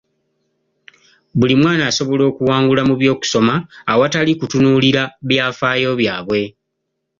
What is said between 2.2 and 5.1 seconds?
okuwangula mu by'okusoma awatali kutunuulira